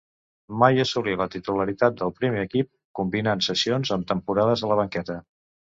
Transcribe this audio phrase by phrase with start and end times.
[0.61, 5.23] Mai assolí la titularitat del primer equip, combinant cessions amb temporades a la banqueta.